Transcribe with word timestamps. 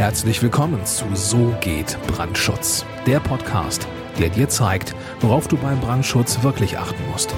Herzlich 0.00 0.42
willkommen 0.42 0.86
zu 0.86 1.04
So 1.12 1.54
geht 1.60 1.98
Brandschutz, 2.06 2.86
der 3.06 3.20
Podcast, 3.20 3.86
der 4.18 4.30
dir 4.30 4.48
zeigt, 4.48 4.94
worauf 5.20 5.46
du 5.46 5.58
beim 5.58 5.78
Brandschutz 5.78 6.42
wirklich 6.42 6.78
achten 6.78 7.06
musst. 7.12 7.34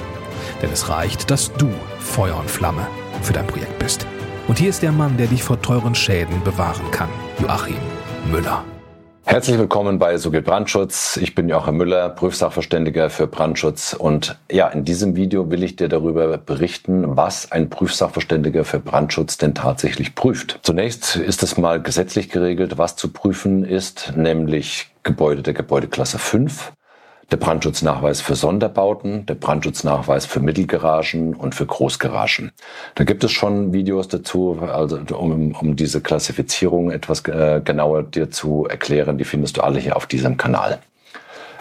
Denn 0.61 0.71
es 0.71 0.87
reicht, 0.87 1.29
dass 1.29 1.51
du 1.51 1.69
Feuer 1.99 2.37
und 2.37 2.49
Flamme 2.49 2.87
für 3.21 3.33
dein 3.33 3.47
Projekt 3.47 3.77
bist. 3.79 4.07
Und 4.47 4.59
hier 4.59 4.69
ist 4.69 4.81
der 4.81 4.93
Mann, 4.93 5.17
der 5.17 5.27
dich 5.27 5.43
vor 5.43 5.61
teuren 5.61 5.93
Schäden 5.93 6.41
bewahren 6.45 6.89
kann, 6.91 7.09
Joachim 7.41 7.75
Müller. 8.31 8.63
Herzlich 9.25 9.57
willkommen 9.57 9.99
bei 9.99 10.17
So 10.17 10.31
geht 10.31 10.43
Brandschutz. 10.43 11.17
Ich 11.17 11.33
bin 11.33 11.47
Joachim 11.47 11.77
Müller, 11.77 12.09
Prüfsachverständiger 12.09 13.09
für 13.09 13.25
Brandschutz. 13.25 13.93
Und 13.93 14.37
ja, 14.51 14.67
in 14.67 14.83
diesem 14.83 15.15
Video 15.15 15.49
will 15.49 15.63
ich 15.63 15.77
dir 15.77 15.87
darüber 15.87 16.37
berichten, 16.37 17.15
was 17.15 17.51
ein 17.51 17.69
Prüfsachverständiger 17.69 18.65
für 18.65 18.79
Brandschutz 18.79 19.37
denn 19.37 19.55
tatsächlich 19.55 20.13
prüft. 20.13 20.59
Zunächst 20.63 21.15
ist 21.15 21.41
es 21.41 21.57
mal 21.57 21.81
gesetzlich 21.81 22.29
geregelt, 22.29 22.77
was 22.77 22.97
zu 22.97 23.13
prüfen 23.13 23.63
ist, 23.63 24.13
nämlich 24.17 24.91
Gebäude 25.03 25.41
der 25.41 25.53
Gebäudeklasse 25.53 26.19
5 26.19 26.73
der 27.33 27.37
Brandschutznachweis 27.37 28.21
für 28.21 28.35
Sonderbauten, 28.35 29.25
der 29.25 29.33
Brandschutznachweis 29.33 30.27
für 30.27 30.39
Mittelgaragen 30.39 31.33
und 31.33 31.55
für 31.55 31.65
Großgaragen. 31.65 32.51
Da 32.93 33.05
gibt 33.05 33.23
es 33.23 33.31
schon 33.31 33.73
Videos 33.73 34.07
dazu, 34.07 34.59
also 34.61 34.99
um, 35.17 35.55
um 35.55 35.75
diese 35.75 35.99
Klassifizierung 36.01 36.91
etwas 36.91 37.25
äh, 37.27 37.59
genauer 37.65 38.03
dir 38.03 38.29
zu 38.29 38.67
erklären. 38.67 39.17
Die 39.17 39.23
findest 39.23 39.57
du 39.57 39.61
alle 39.61 39.79
hier 39.79 39.95
auf 39.95 40.05
diesem 40.05 40.37
Kanal. 40.37 40.77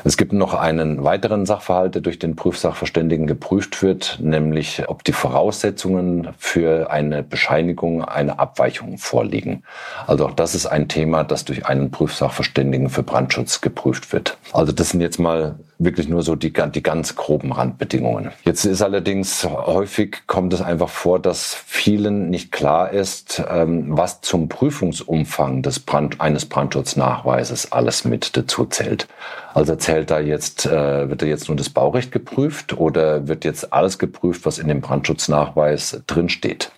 Es 0.04 0.16
gibt 0.16 0.32
noch 0.32 0.54
einen 0.54 1.04
weiteren 1.04 1.46
Sachverhalt, 1.46 1.94
der 1.94 2.02
durch 2.02 2.18
den 2.18 2.34
Prüfsachverständigen 2.34 3.26
geprüft 3.26 3.82
wird, 3.82 4.18
nämlich 4.20 4.88
ob 4.88 5.04
die 5.04 5.12
Voraussetzungen 5.12 6.28
für 6.38 6.90
eine 6.90 7.22
Bescheinigung 7.22 8.04
eine 8.04 8.38
Abweichung 8.38 8.98
vorliegen. 8.98 9.62
Also 10.06 10.26
auch 10.26 10.32
das 10.32 10.54
ist 10.54 10.66
ein 10.66 10.88
Thema, 10.88 11.22
das 11.22 11.44
durch 11.44 11.66
einen 11.66 11.90
Prüfsachverständigen 11.90 12.90
für 12.90 13.04
Brandschutz 13.04 13.60
geprüft 13.60 14.12
wird. 14.12 14.38
Also 14.52 14.72
das 14.72 14.90
sind 14.90 15.00
jetzt 15.00 15.18
mal 15.18 15.54
wirklich 15.84 16.08
nur 16.08 16.22
so 16.22 16.36
die, 16.36 16.52
die 16.52 16.82
ganz 16.82 17.14
groben 17.16 17.52
Randbedingungen. 17.52 18.30
Jetzt 18.44 18.64
ist 18.64 18.82
allerdings 18.82 19.44
häufig 19.44 20.22
kommt 20.26 20.52
es 20.52 20.60
einfach 20.60 20.88
vor, 20.88 21.18
dass 21.18 21.54
vielen 21.54 22.30
nicht 22.30 22.52
klar 22.52 22.90
ist, 22.90 23.42
ähm, 23.48 23.86
was 23.88 24.20
zum 24.20 24.48
Prüfungsumfang 24.48 25.62
des 25.62 25.80
Brand, 25.80 26.20
eines 26.20 26.46
Brandschutznachweises 26.46 27.72
alles 27.72 28.04
mit 28.04 28.36
dazu 28.36 28.64
zählt. 28.66 29.08
Also 29.54 29.76
zählt 29.76 30.10
da 30.10 30.20
jetzt, 30.20 30.66
äh, 30.66 31.08
wird 31.08 31.22
da 31.22 31.26
jetzt 31.26 31.48
nur 31.48 31.56
das 31.56 31.70
Baurecht 31.70 32.12
geprüft 32.12 32.76
oder 32.78 33.28
wird 33.28 33.44
jetzt 33.44 33.72
alles 33.72 33.98
geprüft, 33.98 34.46
was 34.46 34.58
in 34.58 34.68
dem 34.68 34.80
Brandschutznachweis 34.80 36.02
drinsteht? 36.06 36.70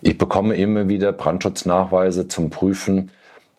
Ich 0.00 0.18
bekomme 0.18 0.54
immer 0.54 0.88
wieder 0.88 1.12
Brandschutznachweise 1.12 2.28
zum 2.28 2.50
Prüfen, 2.50 3.10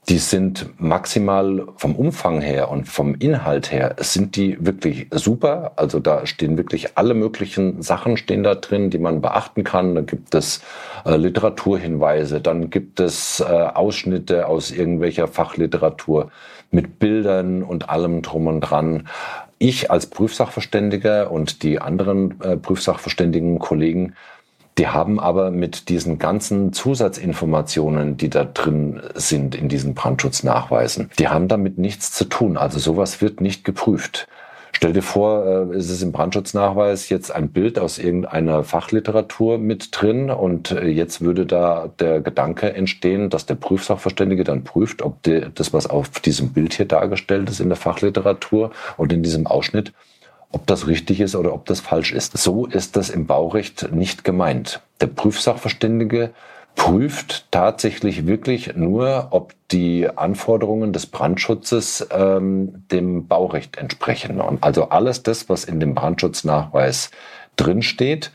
die 0.09 0.19
sind 0.19 0.69
maximal 0.79 1.67
vom 1.77 1.95
Umfang 1.95 2.39
her 2.39 2.69
und 2.69 2.87
vom 2.87 3.15
Inhalt 3.15 3.71
her, 3.71 3.95
sind 3.99 4.35
die 4.35 4.63
wirklich 4.63 5.07
super. 5.11 5.71
Also 5.77 5.99
da 5.99 6.27
stehen 6.27 6.57
wirklich 6.57 6.95
alle 6.95 7.15
möglichen 7.15 7.81
Sachen 7.81 8.15
stehen 8.17 8.43
da 8.43 8.53
drin, 8.53 8.91
die 8.91 8.99
man 8.99 9.21
beachten 9.21 9.63
kann. 9.63 9.95
Da 9.95 10.01
gibt 10.01 10.35
es 10.35 10.61
äh, 11.05 11.15
Literaturhinweise, 11.15 12.39
dann 12.39 12.69
gibt 12.69 12.99
es 12.99 13.39
äh, 13.39 13.45
Ausschnitte 13.45 14.47
aus 14.47 14.69
irgendwelcher 14.69 15.27
Fachliteratur 15.27 16.29
mit 16.69 16.99
Bildern 16.99 17.63
und 17.63 17.89
allem 17.89 18.21
drum 18.21 18.45
und 18.45 18.61
dran. 18.61 19.07
Ich 19.57 19.89
als 19.89 20.05
Prüfsachverständiger 20.07 21.31
und 21.31 21.63
die 21.63 21.79
anderen 21.79 22.39
äh, 22.41 22.57
Prüfsachverständigen 22.57 23.57
Kollegen 23.57 24.13
die 24.77 24.87
haben 24.87 25.19
aber 25.19 25.51
mit 25.51 25.89
diesen 25.89 26.19
ganzen 26.19 26.73
Zusatzinformationen, 26.73 28.17
die 28.17 28.29
da 28.29 28.43
drin 28.43 29.01
sind 29.13 29.55
in 29.55 29.69
diesen 29.69 29.93
Brandschutznachweisen, 29.93 31.09
die 31.17 31.29
haben 31.29 31.47
damit 31.47 31.77
nichts 31.77 32.11
zu 32.11 32.25
tun. 32.25 32.57
Also 32.57 32.79
sowas 32.79 33.21
wird 33.21 33.39
nicht 33.39 33.63
geprüft. 33.63 34.27
Stell 34.75 34.91
dir 34.91 35.01
vor, 35.01 35.45
äh, 35.71 35.77
ist 35.77 35.89
es 35.89 36.01
im 36.01 36.11
Brandschutznachweis 36.11 37.07
jetzt 37.07 37.33
ein 37.33 37.47
Bild 37.47 37.79
aus 37.79 37.97
irgendeiner 37.97 38.65
Fachliteratur 38.65 39.57
mit 39.57 39.89
drin 39.91 40.29
und 40.29 40.71
äh, 40.71 40.87
jetzt 40.87 41.21
würde 41.21 41.45
da 41.45 41.89
der 41.99 42.19
Gedanke 42.19 42.73
entstehen, 42.73 43.29
dass 43.29 43.45
der 43.45 43.55
Prüfsachverständige 43.55 44.43
dann 44.43 44.65
prüft, 44.65 45.01
ob 45.01 45.23
das, 45.23 45.71
was 45.71 45.87
auf 45.87 46.09
diesem 46.19 46.51
Bild 46.51 46.73
hier 46.73 46.87
dargestellt 46.87 47.49
ist 47.49 47.61
in 47.61 47.69
der 47.69 47.77
Fachliteratur 47.77 48.71
und 48.97 49.13
in 49.13 49.23
diesem 49.23 49.47
Ausschnitt, 49.47 49.93
ob 50.51 50.65
das 50.67 50.87
richtig 50.87 51.19
ist 51.19 51.35
oder 51.35 51.53
ob 51.53 51.65
das 51.65 51.79
falsch 51.79 52.11
ist. 52.11 52.37
So 52.37 52.65
ist 52.65 52.95
das 52.95 53.09
im 53.09 53.25
Baurecht 53.25 53.91
nicht 53.91 54.23
gemeint. 54.23 54.81
Der 55.01 55.07
Prüfsachverständige 55.07 56.31
prüft 56.75 57.45
tatsächlich 57.51 58.27
wirklich 58.27 58.75
nur, 58.75 59.27
ob 59.31 59.53
die 59.71 60.07
Anforderungen 60.09 60.93
des 60.93 61.05
Brandschutzes 61.07 62.07
ähm, 62.11 62.83
dem 62.91 63.27
Baurecht 63.27 63.77
entsprechen. 63.77 64.41
Und 64.41 64.63
also 64.63 64.89
alles 64.89 65.23
das, 65.23 65.49
was 65.49 65.63
in 65.63 65.79
dem 65.79 65.95
Brandschutznachweis 65.95 67.11
drinsteht, 67.55 68.31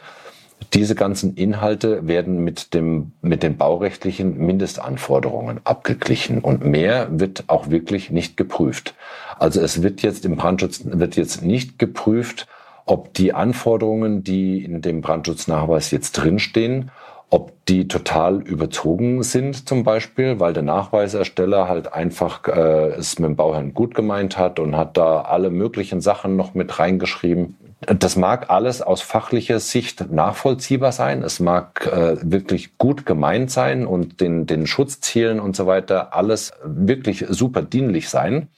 diese 0.72 0.94
ganzen 0.94 1.34
Inhalte 1.34 2.06
werden 2.06 2.44
mit 2.44 2.74
dem, 2.74 3.12
mit 3.22 3.42
den 3.42 3.56
baurechtlichen 3.56 4.38
Mindestanforderungen 4.38 5.60
abgeglichen 5.64 6.38
und 6.38 6.64
mehr 6.64 7.08
wird 7.10 7.44
auch 7.48 7.70
wirklich 7.70 8.10
nicht 8.10 8.36
geprüft. 8.36 8.94
Also 9.38 9.60
es 9.60 9.82
wird 9.82 10.02
jetzt 10.02 10.24
im 10.24 10.36
Brandschutz, 10.36 10.82
wird 10.84 11.16
jetzt 11.16 11.42
nicht 11.42 11.78
geprüft, 11.78 12.46
ob 12.86 13.14
die 13.14 13.32
Anforderungen, 13.32 14.22
die 14.22 14.64
in 14.64 14.80
dem 14.82 15.00
Brandschutznachweis 15.00 15.90
jetzt 15.90 16.12
drinstehen, 16.12 16.90
ob 17.30 17.52
die 17.66 17.86
total 17.86 18.42
überzogen 18.42 19.22
sind 19.22 19.68
zum 19.68 19.84
Beispiel, 19.84 20.40
weil 20.40 20.52
der 20.52 20.64
Nachweisersteller 20.64 21.68
halt 21.68 21.92
einfach 21.92 22.46
äh, 22.48 22.88
es 22.90 23.20
mit 23.20 23.28
dem 23.28 23.36
Bauherrn 23.36 23.72
gut 23.72 23.94
gemeint 23.94 24.36
hat 24.36 24.58
und 24.58 24.76
hat 24.76 24.96
da 24.96 25.22
alle 25.22 25.50
möglichen 25.50 26.00
Sachen 26.00 26.34
noch 26.34 26.54
mit 26.54 26.80
reingeschrieben. 26.80 27.56
Das 27.80 28.14
mag 28.16 28.50
alles 28.50 28.82
aus 28.82 29.00
fachlicher 29.00 29.58
Sicht 29.58 30.10
nachvollziehbar 30.12 30.92
sein. 30.92 31.22
Es 31.22 31.40
mag 31.40 31.86
äh, 31.86 32.16
wirklich 32.20 32.76
gut 32.76 33.06
gemeint 33.06 33.50
sein 33.50 33.86
und 33.86 34.20
den, 34.20 34.46
den 34.46 34.66
Schutzzielen 34.66 35.40
und 35.40 35.56
so 35.56 35.66
weiter 35.66 36.14
alles 36.14 36.52
wirklich 36.62 37.24
super 37.30 37.62
dienlich 37.62 38.10
sein. 38.10 38.48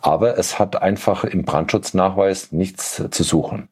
Aber 0.00 0.38
es 0.38 0.58
hat 0.58 0.80
einfach 0.80 1.24
im 1.24 1.44
Brandschutznachweis 1.44 2.52
nichts 2.52 3.02
zu 3.10 3.22
suchen. 3.22 3.68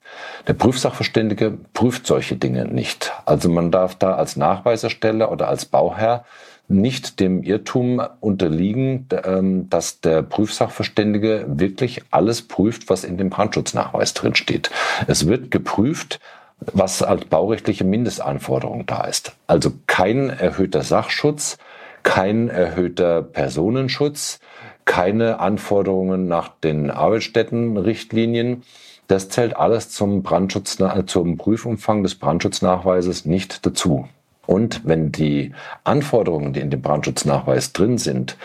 Der 0.49 0.55
Prüfsachverständige 0.55 1.57
prüft 1.73 2.07
solche 2.07 2.37
Dinge 2.37 2.67
nicht. 2.67 3.13
Also 3.25 3.49
man 3.49 3.71
darf 3.71 3.95
da 3.95 4.15
als 4.17 4.37
Nachweisersteller 4.37 5.31
oder 5.31 5.49
als 5.49 5.65
Bauherr 5.65 6.25
nicht 6.69 7.21
dem 7.21 7.43
Irrtum 7.43 8.03
unterliegen, 8.21 9.07
ähm, 9.25 9.69
dass 9.69 10.01
der 10.01 10.23
Prüfsachverständige 10.23 11.45
wirklich 11.49 12.03
alles 12.11 12.43
prüft, 12.43 12.89
was 12.89 13.05
in 13.05 13.19
dem 13.19 13.31
Brandschutznachweis 13.31 14.15
drin 14.15 14.35
steht. 14.35 14.71
Es 15.07 15.27
wird 15.27 15.51
geprüft, 15.51 16.21
was 16.61 17.03
als 17.03 17.27
baurechtliche 17.27 17.85
Mindestanforderung 17.85 18.87
da 18.87 19.05
ist. 19.05 19.33
Also 19.47 19.73
kein 19.87 20.31
erhöhter 20.31 20.83
Sachschutz, 20.83 21.59
kein 22.03 22.49
erhöhter 22.49 23.23
Personenschutz, 23.23 24.41
keine 24.85 25.41
Anforderungen 25.41 26.29
nach 26.29 26.49
den 26.49 26.91
Arbeitsstättenrichtlinien. 26.91 28.63
Das 29.07 29.29
zählt 29.29 29.57
alles 29.57 29.91
zum 29.91 30.23
Brandschutz, 30.23 30.79
zum 31.07 31.37
Prüfumfang 31.37 32.03
des 32.03 32.15
Brandschutznachweises 32.15 33.27
nicht 33.27 33.67
dazu. 33.67 34.09
Und 34.47 34.83
wenn 34.85 35.13
die 35.13 35.53
Anforderungen, 35.85 36.53
die 36.53 36.61
in 36.61 36.71
dem 36.71 36.83
Brandschutznachweis 36.83 37.73
drin 37.73 37.99
sind, 37.99 38.37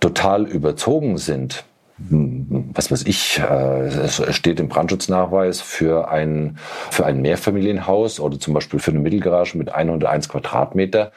total 0.00 0.46
überzogen 0.46 1.18
sind, 1.18 1.64
hm, 2.08 2.70
was 2.74 2.90
weiß 2.90 3.04
ich, 3.06 3.38
äh, 3.38 3.86
es 3.86 4.22
steht 4.34 4.60
im 4.60 4.68
Brandschutznachweis 4.68 5.60
für 5.60 6.10
ein, 6.10 6.58
für 6.90 7.06
ein 7.06 7.20
Mehrfamilienhaus 7.22 8.20
oder 8.20 8.38
zum 8.38 8.54
Beispiel 8.54 8.80
für 8.80 8.90
eine 8.90 9.00
Mittelgarage 9.00 9.56
mit 9.56 9.72
101 9.74 10.28
Quadratmeter, 10.28 11.12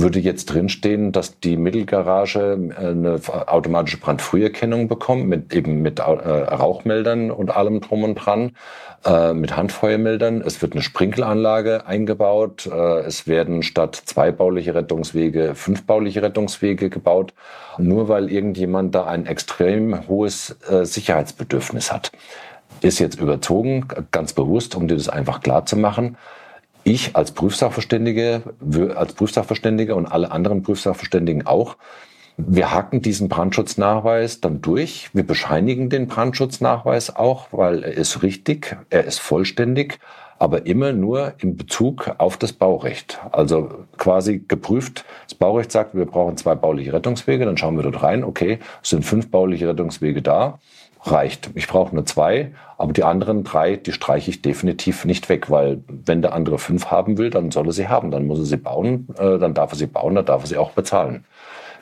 würde 0.00 0.20
jetzt 0.20 0.46
drinstehen, 0.46 1.12
dass 1.12 1.40
die 1.40 1.56
Mittelgarage 1.56 2.40
äh, 2.40 2.86
eine 2.86 3.20
automatische 3.46 3.98
Brandfrüherkennung 3.98 4.88
bekommt, 4.88 5.26
mit 5.26 5.52
eben 5.52 5.82
mit 5.82 5.98
äh, 5.98 6.02
Rauchmeldern 6.02 7.30
und 7.30 7.50
allem 7.50 7.80
drum 7.80 8.04
und 8.04 8.14
dran, 8.14 8.52
äh, 9.04 9.34
mit 9.34 9.56
Handfeuermeldern. 9.56 10.40
Es 10.40 10.62
wird 10.62 10.72
eine 10.72 10.82
Sprinkelanlage 10.82 11.86
eingebaut. 11.86 12.66
Es 12.66 13.26
werden 13.26 13.62
statt 13.62 14.00
zwei 14.04 14.30
bauliche 14.30 14.74
Rettungswege 14.74 15.54
fünf 15.54 15.84
bauliche 15.84 16.22
Rettungswege 16.22 16.90
gebaut, 16.90 17.34
nur 17.78 18.08
weil 18.08 18.30
irgendjemand 18.30 18.94
da 18.94 19.06
ein 19.06 19.26
extrem 19.26 20.08
hohes 20.08 20.56
Sicherheitsbedürfnis 20.82 21.92
hat. 21.92 22.12
Ist 22.80 22.98
jetzt 22.98 23.20
überzogen, 23.20 23.86
ganz 24.10 24.32
bewusst, 24.32 24.74
um 24.74 24.88
dir 24.88 24.96
das 24.96 25.08
einfach 25.08 25.40
klar 25.40 25.66
zu 25.66 25.76
machen 25.76 26.16
ich 26.88 27.16
als 27.16 27.32
Prüfsachverständige, 27.32 28.42
als 28.96 29.12
Prüfsachverständige 29.14 29.94
und 29.94 30.06
alle 30.06 30.30
anderen 30.30 30.62
Prüfsachverständigen 30.62 31.46
auch, 31.46 31.76
Wir 32.40 32.72
hacken 32.72 33.02
diesen 33.02 33.28
Brandschutznachweis 33.28 34.40
dann 34.40 34.60
durch. 34.60 35.10
Wir 35.12 35.26
bescheinigen 35.26 35.90
den 35.90 36.06
Brandschutznachweis 36.06 37.16
auch, 37.16 37.48
weil 37.50 37.82
er 37.82 37.94
ist 37.94 38.22
richtig, 38.22 38.76
er 38.90 39.04
ist 39.06 39.18
vollständig, 39.18 39.98
aber 40.38 40.64
immer 40.64 40.92
nur 40.92 41.32
in 41.38 41.56
Bezug 41.56 42.12
auf 42.18 42.36
das 42.36 42.52
Baurecht. 42.52 43.18
Also 43.32 43.70
quasi 43.96 44.38
geprüft, 44.46 45.04
das 45.24 45.34
Baurecht 45.34 45.72
sagt, 45.72 45.96
wir 45.96 46.06
brauchen 46.06 46.36
zwei 46.36 46.54
bauliche 46.54 46.92
Rettungswege, 46.92 47.44
dann 47.44 47.56
schauen 47.56 47.74
wir 47.74 47.82
dort 47.82 48.04
rein, 48.04 48.22
okay, 48.22 48.60
es 48.84 48.90
sind 48.90 49.04
fünf 49.04 49.32
bauliche 49.32 49.68
Rettungswege 49.68 50.22
da 50.22 50.60
reicht. 51.02 51.50
Ich 51.54 51.68
brauche 51.68 51.94
nur 51.94 52.06
zwei, 52.06 52.52
aber 52.76 52.92
die 52.92 53.04
anderen 53.04 53.44
drei, 53.44 53.76
die 53.76 53.92
streiche 53.92 54.30
ich 54.30 54.42
definitiv 54.42 55.04
nicht 55.04 55.28
weg, 55.28 55.50
weil 55.50 55.82
wenn 55.88 56.22
der 56.22 56.32
andere 56.32 56.58
fünf 56.58 56.86
haben 56.86 57.18
will, 57.18 57.30
dann 57.30 57.50
soll 57.50 57.66
er 57.66 57.72
sie 57.72 57.88
haben, 57.88 58.10
dann 58.10 58.26
muss 58.26 58.38
er 58.38 58.44
sie 58.44 58.56
bauen, 58.56 59.08
äh, 59.18 59.38
dann 59.38 59.54
darf 59.54 59.72
er 59.72 59.76
sie 59.76 59.86
bauen, 59.86 60.14
dann 60.14 60.26
darf 60.26 60.42
er 60.42 60.46
sie 60.46 60.56
auch 60.56 60.72
bezahlen. 60.72 61.24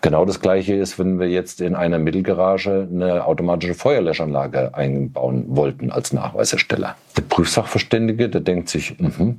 Genau 0.02 0.24
das 0.24 0.40
Gleiche 0.40 0.74
ist, 0.74 0.98
wenn 0.98 1.18
wir 1.18 1.28
jetzt 1.28 1.60
in 1.60 1.74
einer 1.74 1.98
Mittelgarage 1.98 2.86
eine 2.90 3.26
automatische 3.26 3.74
Feuerlöschanlage 3.74 4.74
einbauen 4.74 5.44
wollten 5.48 5.90
als 5.90 6.12
Nachweisersteller. 6.12 6.96
Der 7.16 7.22
Prüfsachverständige, 7.22 8.28
der 8.28 8.42
denkt 8.42 8.68
sich, 8.68 8.96
mh, 8.98 9.36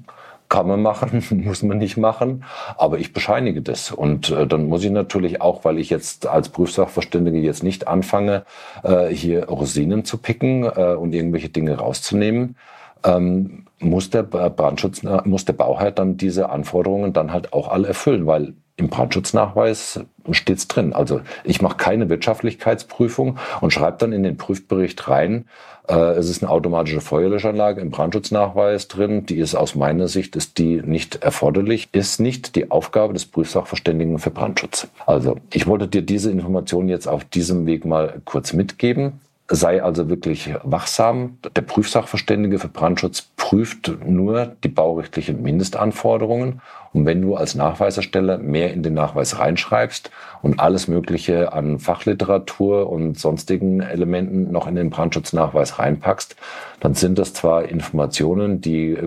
kann 0.50 0.68
man 0.68 0.82
machen, 0.82 1.24
muss 1.46 1.64
man 1.64 1.78
nicht 1.78 1.98
machen, 1.98 2.44
aber 2.78 3.00
ich 3.00 3.14
bescheinige 3.14 3.62
das. 3.62 3.92
Und 3.92 4.30
äh, 4.30 4.48
dann 4.48 4.68
muss 4.68 4.84
ich 4.84 4.92
natürlich 4.92 5.42
auch, 5.42 5.66
weil 5.66 5.78
ich 5.78 5.90
jetzt 5.90 6.28
als 6.28 6.50
Prüfsachverständige 6.50 7.40
jetzt 7.40 7.64
nicht 7.64 7.88
anfange, 7.88 8.46
äh, 8.84 9.08
hier 9.08 9.48
Rosinen 9.48 10.06
zu 10.06 10.18
picken 10.18 10.64
äh, 10.64 10.96
und 10.96 11.14
irgendwelche 11.14 11.50
Dinge 11.50 11.78
rauszunehmen, 11.78 12.56
ähm, 13.04 13.66
muss 13.80 14.10
der 14.10 14.24
Brandschutz, 14.24 15.04
muss 15.04 15.46
der 15.46 15.54
Bauherr 15.54 15.92
dann 15.92 16.18
diese 16.18 16.50
Anforderungen 16.50 17.14
dann 17.14 17.32
halt 17.32 17.54
auch 17.54 17.68
alle 17.70 17.90
erfüllen, 17.90 18.26
weil 18.26 18.54
im 18.78 18.90
Brandschutznachweis 18.90 20.00
steht's 20.32 20.68
drin. 20.68 20.94
Also 20.94 21.22
ich 21.44 21.62
mache 21.62 21.78
keine 21.78 22.10
Wirtschaftlichkeitsprüfung 22.10 23.38
und 23.60 23.74
schreibe 23.74 23.98
dann 23.98 24.14
in 24.14 24.24
den 24.24 24.38
Prüfbericht 24.38 25.10
rein, 25.10 25.46
äh, 25.88 26.12
es 26.12 26.30
ist 26.30 26.44
eine 26.44 26.52
automatische 26.52 27.02
Feuerlöschanlage 27.02 27.82
im 27.82 27.90
Brandschutznachweis 27.90 28.88
drin. 28.88 29.26
Die 29.26 29.38
ist 29.38 29.56
aus 29.56 29.76
meiner 29.76 30.08
Sicht 30.08 30.36
ist 30.36 30.58
die 30.58 30.82
nicht 30.82 31.18
erforderlich, 31.24 31.90
ist 31.92 32.20
nicht 32.20 32.56
die 32.56 32.72
Aufgabe 32.72 33.14
des 33.14 33.26
Prüfsachverständigen 33.26 34.20
für 34.20 34.32
Brandschutz. 34.32 34.88
Also 35.06 35.38
ich 35.52 35.68
wollte 35.68 35.88
dir 35.88 36.02
diese 36.02 36.32
Information 36.32 36.90
jetzt 36.90 37.08
auf 37.08 37.24
diesem 37.24 37.66
Weg 37.66 37.86
mal 37.86 38.22
kurz 38.26 38.54
mitgeben. 38.54 39.22
Sei 39.50 39.82
also 39.82 40.10
wirklich 40.10 40.54
wachsam. 40.64 41.38
Der 41.56 41.62
Prüfsachverständige 41.62 42.60
für 42.60 42.68
Brandschutz 42.68 43.30
prüft 43.38 43.98
nur 44.06 44.58
die 44.64 44.68
baurechtlichen 44.68 45.42
Mindestanforderungen. 45.42 46.62
Und 46.92 47.06
wenn 47.06 47.22
du 47.22 47.36
als 47.36 47.56
Nachweisersteller 47.56 48.40
mehr 48.40 48.74
in 48.74 48.84
den 48.84 48.94
Nachweis 48.94 49.40
reinschreibst 49.40 50.12
und 50.42 50.60
alles 50.60 50.90
Mögliche 50.90 51.54
an 51.54 51.80
Fachliteratur 51.80 52.90
und 52.90 53.18
sonstigen 53.18 53.80
Elementen 53.80 54.52
noch 54.52 54.68
in 54.68 54.76
den 54.76 54.90
Brandschutznachweis 54.90 55.80
reinpackst, 55.80 56.36
dann 56.82 56.94
sind 56.94 57.18
das 57.18 57.34
zwar 57.34 57.64
Informationen, 57.66 58.60
die 58.60 58.98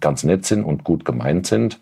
ganz 0.00 0.24
nett 0.24 0.46
sind 0.46 0.64
und 0.64 0.82
gut 0.82 1.04
gemeint 1.04 1.46
sind, 1.46 1.78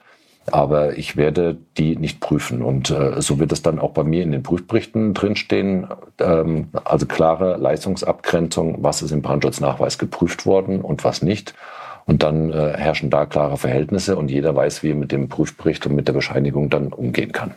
aber 0.51 0.99
ich 0.99 1.17
werde 1.17 1.57
die 1.79 1.97
nicht 1.97 2.21
prüfen. 2.21 2.63
Und 2.63 2.91
äh, 2.91 3.21
so 3.21 3.39
wird 3.39 3.53
es 3.53 3.63
dann 3.63 3.79
auch 3.79 3.93
bei 3.93 4.05
mir 4.05 4.23
in 4.23 4.33
den 4.33 4.43
Prüfberichten 4.43 5.15
drinstehen. 5.15 5.87
Ähm, 6.19 6.69
also 6.85 7.07
klare 7.07 7.57
Leistungsabgrenzung, 7.57 8.79
was 8.83 9.03
ist 9.03 9.11
im 9.11 9.23
Brandschutznachweis 9.23 9.99
geprüft 9.99 10.47
worden 10.47 10.81
und 10.81 11.05
was 11.05 11.23
nicht. 11.23 11.55
Und 12.07 12.23
dann 12.23 12.53
äh, 12.53 12.75
herrschen 12.77 13.11
da 13.11 13.25
klare 13.25 13.57
Verhältnisse 13.57 14.17
und 14.17 14.31
jeder 14.31 14.55
weiß, 14.55 14.83
wie 14.83 14.91
er 14.91 14.97
mit 14.97 15.13
dem 15.13 15.29
Prüfbericht 15.29 15.87
und 15.87 15.95
mit 15.95 16.07
der 16.07 16.13
Bescheinigung 16.13 16.69
dann 16.69 16.89
umgehen 16.89 17.33
kann. 17.33 17.55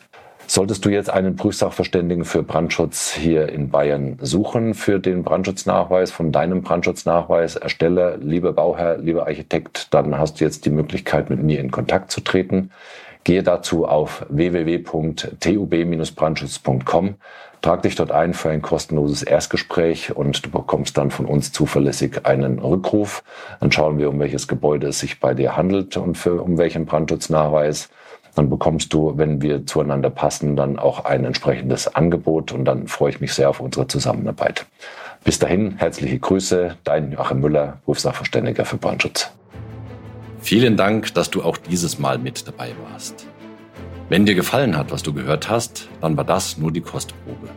Solltest 0.49 0.85
du 0.85 0.89
jetzt 0.89 1.09
einen 1.09 1.35
Prüfsachverständigen 1.35 2.23
für 2.23 2.41
Brandschutz 2.41 3.11
hier 3.11 3.49
in 3.49 3.69
Bayern 3.69 4.17
suchen, 4.21 4.75
für 4.75 4.97
den 4.97 5.23
Brandschutznachweis 5.23 6.11
von 6.11 6.31
deinem 6.31 6.61
Brandschutznachweis 6.61 7.57
Ersteller, 7.57 8.15
lieber 8.15 8.53
Bauherr, 8.53 8.97
lieber 8.97 9.27
Architekt, 9.27 9.93
dann 9.93 10.17
hast 10.17 10.39
du 10.39 10.45
jetzt 10.45 10.63
die 10.63 10.69
Möglichkeit, 10.69 11.29
mit 11.29 11.43
mir 11.43 11.59
in 11.59 11.69
Kontakt 11.69 12.11
zu 12.11 12.21
treten. 12.21 12.71
Gehe 13.25 13.43
dazu 13.43 13.85
auf 13.85 14.25
www.tub-brandschutz.com, 14.29 17.15
trag 17.61 17.81
dich 17.81 17.95
dort 17.95 18.13
ein 18.13 18.33
für 18.33 18.49
ein 18.49 18.61
kostenloses 18.61 19.23
Erstgespräch 19.23 20.15
und 20.15 20.45
du 20.45 20.49
bekommst 20.49 20.97
dann 20.97 21.11
von 21.11 21.25
uns 21.25 21.51
zuverlässig 21.51 22.25
einen 22.25 22.59
Rückruf. 22.59 23.21
Dann 23.59 23.73
schauen 23.73 23.99
wir, 23.99 24.07
um 24.07 24.21
welches 24.21 24.47
Gebäude 24.47 24.87
es 24.87 24.99
sich 24.99 25.19
bei 25.19 25.33
dir 25.33 25.57
handelt 25.57 25.97
und 25.97 26.17
für, 26.17 26.41
um 26.41 26.57
welchen 26.57 26.85
Brandschutznachweis 26.85 27.89
dann 28.37 28.49
bekommst 28.51 28.93
du, 28.93 29.17
wenn 29.17 29.41
wir 29.41 29.65
zueinander 29.65 30.11
passen, 30.11 30.55
dann 30.55 30.77
auch 30.77 31.05
ein 31.05 31.25
entsprechendes 31.25 31.95
Angebot 31.95 32.51
und 32.51 32.65
dann 32.65 32.87
freue 32.87 33.09
ich 33.09 33.19
mich 33.19 33.33
sehr 33.33 33.49
auf 33.49 33.59
unsere 33.59 33.87
Zusammenarbeit. 33.87 34.67
Bis 35.23 35.39
dahin, 35.39 35.77
herzliche 35.77 36.19
Grüße, 36.19 36.75
dein 36.83 37.11
Joachim 37.11 37.39
Müller, 37.39 37.79
Berufssachverständiger 37.85 38.63
für 38.63 38.77
Brandschutz. 38.77 39.31
Vielen 40.39 40.77
Dank, 40.77 41.15
dass 41.15 41.31
du 41.31 41.41
auch 41.41 41.57
dieses 41.57 41.97
Mal 41.97 42.19
mit 42.19 42.47
dabei 42.47 42.73
warst. 42.91 43.25
Wenn 44.07 44.27
dir 44.27 44.35
gefallen 44.35 44.77
hat, 44.77 44.91
was 44.91 45.01
du 45.01 45.13
gehört 45.13 45.49
hast, 45.49 45.89
dann 45.99 46.15
war 46.15 46.23
das 46.23 46.59
nur 46.59 46.71
die 46.71 46.81
Kostprobe. 46.81 47.49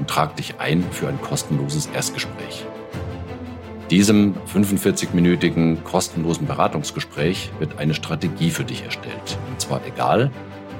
und 0.00 0.08
trag 0.08 0.34
dich 0.36 0.54
ein 0.58 0.82
für 0.90 1.08
ein 1.08 1.20
kostenloses 1.20 1.86
Erstgespräch. 1.94 2.64
Diesem 3.90 4.34
45-minütigen 4.52 5.82
kostenlosen 5.82 6.46
Beratungsgespräch 6.46 7.50
wird 7.58 7.78
eine 7.78 7.92
Strategie 7.92 8.50
für 8.50 8.64
dich 8.64 8.82
erstellt. 8.82 9.38
Und 9.50 9.60
zwar 9.60 9.84
egal, 9.86 10.30